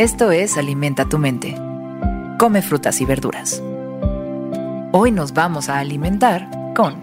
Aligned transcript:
Esto 0.00 0.30
es 0.30 0.56
Alimenta 0.56 1.10
tu 1.10 1.18
mente. 1.18 1.54
Come 2.38 2.62
frutas 2.62 3.02
y 3.02 3.04
verduras. 3.04 3.62
Hoy 4.92 5.12
nos 5.12 5.34
vamos 5.34 5.68
a 5.68 5.78
alimentar 5.78 6.48
con 6.74 6.98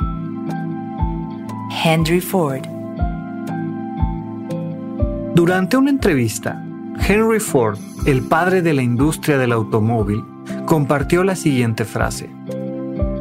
Henry 1.84 2.20
Ford. 2.20 2.64
Durante 5.36 5.78
una 5.78 5.92
entrevista, 5.92 6.66
Henry 7.08 7.40
Ford, 7.40 7.78
el 8.08 8.24
padre 8.24 8.64
de 8.64 8.74
la 8.74 8.82
industria 8.82 9.38
del 9.38 9.52
automóvil, 9.52 10.26
compartió 10.66 11.24
la 11.24 11.36
siguiente 11.36 11.86
frase. 11.86 12.32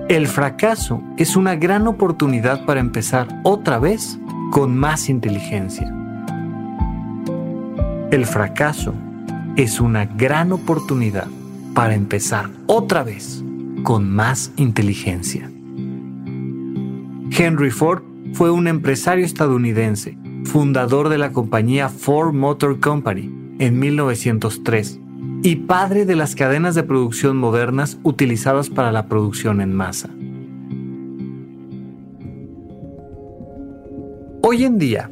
El 0.08 0.28
fracaso 0.28 1.02
es 1.16 1.34
una 1.34 1.56
gran 1.56 1.88
oportunidad 1.88 2.64
para 2.64 2.78
empezar 2.78 3.26
otra 3.42 3.80
vez 3.80 4.20
con 4.52 4.78
más 4.78 5.08
inteligencia. 5.08 5.92
El 8.12 8.24
fracaso 8.24 8.94
es 9.56 9.80
una 9.80 10.04
gran 10.04 10.52
oportunidad 10.52 11.26
para 11.74 11.96
empezar 11.96 12.48
otra 12.66 13.02
vez 13.02 13.42
con 13.82 14.08
más 14.08 14.52
inteligencia. 14.54 15.50
Henry 17.36 17.72
Ford 17.72 18.04
fue 18.32 18.52
un 18.52 18.68
empresario 18.68 19.24
estadounidense, 19.24 20.16
fundador 20.44 21.08
de 21.08 21.18
la 21.18 21.32
compañía 21.32 21.88
Ford 21.88 22.32
Motor 22.32 22.78
Company 22.78 23.28
en 23.58 23.76
1903 23.80 25.00
y 25.42 25.56
padre 25.56 26.04
de 26.04 26.16
las 26.16 26.34
cadenas 26.34 26.74
de 26.74 26.82
producción 26.82 27.36
modernas 27.36 27.98
utilizadas 28.02 28.70
para 28.70 28.92
la 28.92 29.06
producción 29.06 29.60
en 29.60 29.72
masa. 29.72 30.10
Hoy 34.42 34.64
en 34.64 34.78
día, 34.78 35.10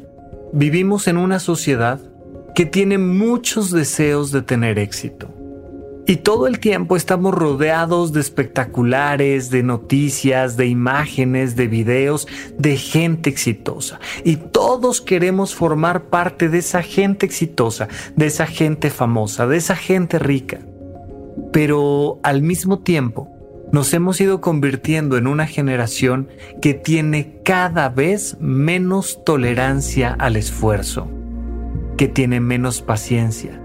vivimos 0.53 1.07
en 1.07 1.17
una 1.17 1.39
sociedad 1.39 1.99
que 2.55 2.65
tiene 2.65 2.97
muchos 2.97 3.69
deseos 3.69 4.31
de 4.31 4.41
tener 4.41 4.79
éxito. 4.79 5.34
Y 6.07 6.17
todo 6.17 6.45
el 6.45 6.59
tiempo 6.59 6.95
estamos 6.95 7.33
rodeados 7.33 8.13
de 8.13 8.21
espectaculares, 8.21 9.49
de 9.49 9.63
noticias, 9.63 10.55
de 10.55 10.67
imágenes, 10.67 11.55
de 11.55 11.67
videos, 11.67 12.27
de 12.57 12.77
gente 12.77 13.29
exitosa. 13.31 13.99
Y 14.23 14.35
todos 14.35 15.01
queremos 15.01 15.55
formar 15.55 16.03
parte 16.03 16.47
de 16.47 16.59
esa 16.59 16.83
gente 16.83 17.25
exitosa, 17.25 17.87
de 18.15 18.27
esa 18.27 18.45
gente 18.45 18.91
famosa, 18.91 19.47
de 19.47 19.57
esa 19.57 19.75
gente 19.75 20.19
rica. 20.19 20.59
Pero 21.51 22.19
al 22.21 22.43
mismo 22.43 22.79
tiempo, 22.79 23.31
nos 23.71 23.91
hemos 23.93 24.21
ido 24.21 24.41
convirtiendo 24.41 25.17
en 25.17 25.25
una 25.25 25.47
generación 25.47 26.29
que 26.61 26.75
tiene 26.75 27.41
cada 27.43 27.89
vez 27.89 28.37
menos 28.39 29.23
tolerancia 29.25 30.15
al 30.19 30.35
esfuerzo 30.35 31.09
que 31.97 32.07
tiene 32.07 32.39
menos 32.39 32.81
paciencia, 32.81 33.61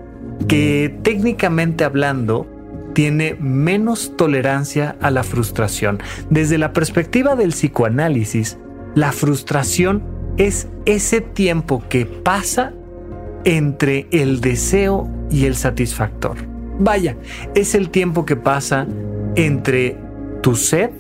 que 0.49 0.95
técnicamente 1.03 1.85
hablando 1.85 2.47
tiene 2.95 3.37
menos 3.41 4.17
tolerancia 4.17 4.97
a 5.01 5.11
la 5.11 5.23
frustración. 5.23 6.01
Desde 6.29 6.59
la 6.59 6.73
perspectiva 6.73 7.37
del 7.37 7.51
psicoanálisis, 7.51 8.59
la 8.95 9.13
frustración 9.13 10.03
es 10.37 10.69
ese 10.87 11.21
tiempo 11.21 11.83
que 11.89 12.07
pasa 12.07 12.73
entre 13.45 14.07
el 14.11 14.41
deseo 14.41 15.09
y 15.31 15.47
el 15.47 15.55
satisfactor. 15.55 16.37
Vaya, 16.79 17.17
es 17.55 17.75
el 17.75 17.91
tiempo 17.91 18.25
que 18.25 18.37
pasa 18.37 18.87
entre 19.37 19.97
tu 20.43 20.55
sed 20.55 20.91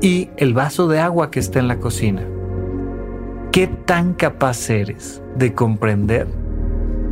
y 0.00 0.30
el 0.36 0.54
vaso 0.54 0.88
de 0.88 0.98
agua 0.98 1.30
que 1.30 1.40
está 1.40 1.58
en 1.60 1.68
la 1.68 1.78
cocina. 1.78 2.22
¿Qué 3.52 3.66
tan 3.66 4.14
capaz 4.14 4.70
eres 4.70 5.22
de 5.36 5.54
comprender 5.54 6.26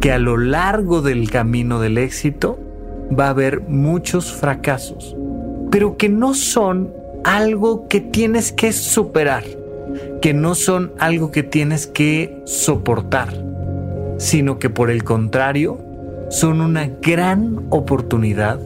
que 0.00 0.12
a 0.12 0.18
lo 0.18 0.36
largo 0.36 1.02
del 1.02 1.30
camino 1.30 1.78
del 1.80 1.98
éxito 1.98 2.58
va 3.18 3.26
a 3.26 3.30
haber 3.30 3.60
muchos 3.60 4.32
fracasos, 4.32 5.16
pero 5.70 5.96
que 5.96 6.08
no 6.08 6.34
son 6.34 6.92
algo 7.24 7.86
que 7.88 8.00
tienes 8.00 8.50
que 8.52 8.72
superar, 8.72 9.44
que 10.22 10.32
no 10.32 10.54
son 10.54 10.92
algo 10.98 11.30
que 11.30 11.42
tienes 11.42 11.86
que 11.86 12.42
soportar, 12.46 13.28
sino 14.16 14.58
que 14.58 14.70
por 14.70 14.90
el 14.90 15.04
contrario 15.04 15.78
son 16.30 16.60
una 16.60 16.88
gran 17.02 17.66
oportunidad 17.70 18.58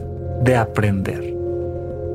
de 0.43 0.55
aprender. 0.55 1.35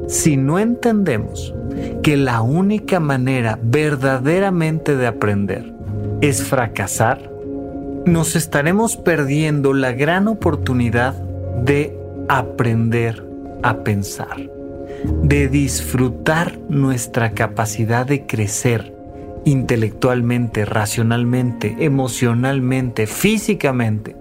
Si 0.07 0.37
no 0.37 0.59
entendemos 0.59 1.55
que 2.03 2.17
la 2.17 2.41
única 2.41 3.01
manera 3.01 3.59
verdaderamente 3.63 4.97
de 4.97 5.07
aprender 5.07 5.73
es 6.21 6.43
fracasar, 6.43 7.30
nos 8.07 8.37
estaremos 8.37 8.97
perdiendo 8.97 9.73
la 9.73 9.93
gran 9.93 10.29
oportunidad 10.29 11.15
de 11.65 11.97
aprender 12.29 13.25
a 13.63 13.79
pensar, 13.79 14.51
de 15.23 15.49
disfrutar 15.49 16.59
nuestra 16.69 17.33
capacidad 17.33 18.07
de 18.07 18.27
crecer 18.27 18.95
intelectualmente, 19.45 20.65
racionalmente, 20.65 21.77
emocionalmente, 21.81 23.07
físicamente. 23.07 24.17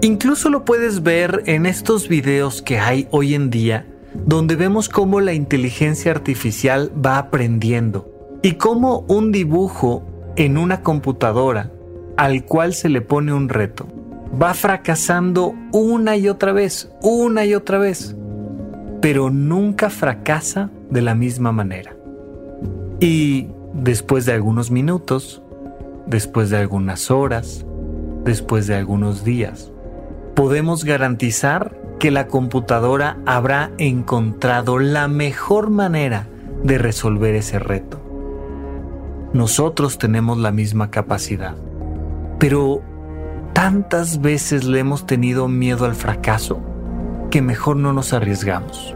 Incluso 0.00 0.50
lo 0.50 0.64
puedes 0.64 1.02
ver 1.02 1.42
en 1.46 1.66
estos 1.66 2.08
videos 2.08 2.62
que 2.62 2.78
hay 2.78 3.08
hoy 3.10 3.34
en 3.34 3.50
día 3.50 3.86
donde 4.14 4.56
vemos 4.56 4.88
cómo 4.88 5.20
la 5.20 5.32
inteligencia 5.32 6.12
artificial 6.12 6.90
va 7.04 7.18
aprendiendo 7.18 8.10
y 8.42 8.52
cómo 8.52 9.04
un 9.08 9.32
dibujo 9.32 10.04
en 10.36 10.56
una 10.56 10.82
computadora 10.82 11.72
al 12.18 12.44
cual 12.44 12.74
se 12.74 12.90
le 12.90 13.00
pone 13.00 13.32
un 13.32 13.48
reto 13.48 13.86
va 14.40 14.54
fracasando 14.54 15.54
una 15.72 16.16
y 16.16 16.28
otra 16.28 16.52
vez, 16.52 16.90
una 17.02 17.44
y 17.44 17.54
otra 17.54 17.78
vez, 17.78 18.16
pero 19.00 19.30
nunca 19.30 19.90
fracasa 19.90 20.70
de 20.90 21.02
la 21.02 21.14
misma 21.14 21.52
manera. 21.52 21.96
Y 23.00 23.48
después 23.72 24.26
de 24.26 24.32
algunos 24.32 24.70
minutos, 24.70 25.42
después 26.06 26.50
de 26.50 26.58
algunas 26.58 27.10
horas, 27.10 27.64
después 28.24 28.66
de 28.66 28.74
algunos 28.74 29.24
días, 29.24 29.72
podemos 30.34 30.84
garantizar 30.84 31.76
que 31.98 32.10
la 32.10 32.28
computadora 32.28 33.18
habrá 33.26 33.72
encontrado 33.78 34.78
la 34.78 35.08
mejor 35.08 35.70
manera 35.70 36.28
de 36.62 36.78
resolver 36.78 37.34
ese 37.34 37.58
reto. 37.58 38.00
Nosotros 39.32 39.98
tenemos 39.98 40.38
la 40.38 40.52
misma 40.52 40.90
capacidad, 40.90 41.56
pero 42.38 42.82
tantas 43.52 44.20
veces 44.20 44.64
le 44.64 44.80
hemos 44.80 45.06
tenido 45.06 45.48
miedo 45.48 45.84
al 45.84 45.94
fracaso 45.94 46.60
que 47.30 47.42
mejor 47.42 47.76
no 47.76 47.92
nos 47.92 48.12
arriesgamos. 48.12 48.94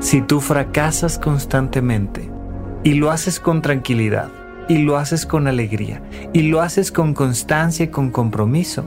Si 0.00 0.20
tú 0.20 0.40
fracasas 0.40 1.18
constantemente 1.18 2.30
y 2.84 2.94
lo 2.94 3.10
haces 3.10 3.40
con 3.40 3.62
tranquilidad, 3.62 4.28
y 4.68 4.78
lo 4.78 4.98
haces 4.98 5.24
con 5.24 5.48
alegría, 5.48 6.02
y 6.32 6.42
lo 6.42 6.60
haces 6.60 6.92
con 6.92 7.14
constancia 7.14 7.86
y 7.86 7.88
con 7.88 8.10
compromiso, 8.10 8.84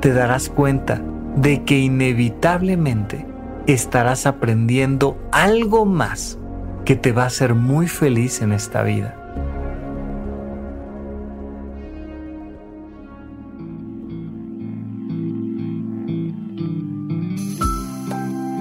te 0.00 0.12
darás 0.12 0.50
cuenta 0.50 1.00
de 1.36 1.62
que 1.62 1.78
inevitablemente 1.78 3.26
estarás 3.66 4.26
aprendiendo 4.26 5.16
algo 5.32 5.86
más 5.86 6.38
que 6.84 6.96
te 6.96 7.12
va 7.12 7.22
a 7.22 7.26
hacer 7.26 7.54
muy 7.54 7.88
feliz 7.88 8.42
en 8.42 8.52
esta 8.52 8.82
vida. 8.82 9.23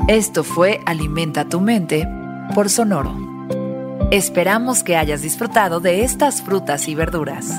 Esto 0.10 0.44
fue 0.44 0.82
Alimenta 0.86 1.46
tu 1.46 1.62
mente 1.62 2.06
por 2.54 2.70
Sonoro. 2.70 3.16
Esperamos 4.12 4.84
que 4.84 4.98
hayas 4.98 5.22
disfrutado 5.22 5.80
de 5.80 6.04
estas 6.04 6.42
frutas 6.42 6.90
y 6.90 6.94
verduras. 6.94 7.54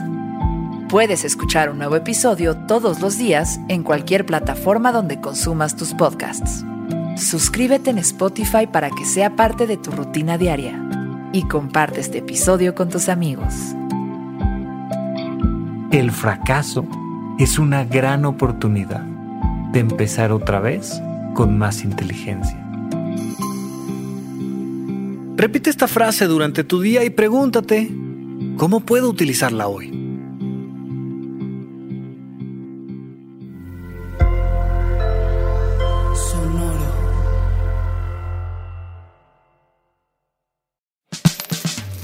Puedes 0.91 1.25
escuchar 1.25 1.71
un 1.71 1.79
nuevo 1.79 1.97
episodio 1.97 2.55
todos 2.67 3.01
los 3.01 3.17
días 3.17 3.59
en 3.69 3.83
cualquier 3.83 4.27
plataforma 4.27 4.93
donde 4.93 5.23
consumas 5.23 5.75
tus 5.75 5.95
podcasts. 5.95 6.67
Suscríbete 7.17 7.89
en 7.89 7.97
Spotify 7.99 8.67
para 8.67 8.91
que 8.91 9.07
sea 9.07 9.37
parte 9.37 9.67
de 9.67 9.79
tu 9.79 9.91
rutina 9.91 10.37
diaria 10.37 10.79
y 11.33 11.49
comparte 11.49 12.01
este 12.01 12.19
episodio 12.19 12.75
con 12.75 12.91
tus 12.91 13.09
amigos. 13.09 13.55
El 15.91 16.13
fracaso 16.13 16.85
es 17.39 17.59
una 17.59 17.85
gran 17.85 18.27
oportunidad 18.27 19.01
de 19.73 19.81
empezar 19.81 20.31
otra 20.31 20.61
vez 20.61 21.01
con 21.35 21.59
más 21.59 21.85
inteligencia. 21.85 22.59
Repite 25.37 25.69
esta 25.69 25.89
frase 25.89 26.27
durante 26.27 26.65
tu 26.65 26.81
día 26.81 27.05
y 27.05 27.11
pregúntate, 27.11 27.91
¿cómo 28.57 28.81
puedo 28.81 29.11
utilizarla 29.11 29.67
hoy? 29.67 29.94